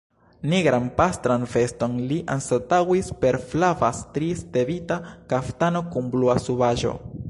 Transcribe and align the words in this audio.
Nigran 0.51 0.87
pastran 1.01 1.43
veston 1.51 1.99
li 2.13 2.17
anstataŭis 2.37 3.13
per 3.25 3.39
flava 3.53 3.93
strie 4.01 4.43
stebita 4.43 5.01
kaftano 5.35 5.89
kun 5.95 6.13
blua 6.17 6.43
subaĵo. 6.51 7.01